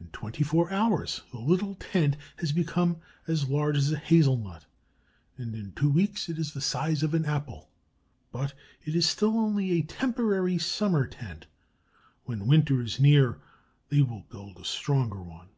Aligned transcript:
In 0.00 0.06
twenty 0.08 0.42
four 0.42 0.72
hours 0.72 1.20
the 1.32 1.38
little 1.38 1.74
tent 1.74 2.16
has 2.36 2.50
become 2.50 2.96
as 3.26 3.46
large 3.50 3.76
as 3.76 3.92
a 3.92 3.98
hazel 3.98 4.38
nut, 4.38 4.64
and 5.36 5.54
in 5.54 5.72
two 5.72 5.90
weeks 5.90 6.30
it 6.30 6.38
is 6.38 6.54
the 6.54 6.62
size 6.62 7.02
of 7.02 7.12
an 7.12 7.26
apple. 7.26 7.68
But 8.32 8.54
it 8.86 8.94
is 8.94 9.06
still 9.06 9.36
only 9.38 9.72
a 9.72 9.82
temporary 9.82 10.56
summer 10.56 11.06
tent. 11.06 11.44
When 12.24 12.46
winter 12.46 12.80
is 12.80 12.98
near, 12.98 13.38
they 13.90 14.00
will 14.00 14.24
build 14.30 14.56
a 14.56 14.64
stronger 14.64 15.20
one. 15.22 15.50